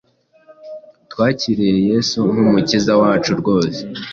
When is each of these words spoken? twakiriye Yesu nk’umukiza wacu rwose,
twakiriye 1.11 1.75
Yesu 1.89 2.19
nk’umukiza 2.31 2.93
wacu 3.01 3.31
rwose, 3.39 3.79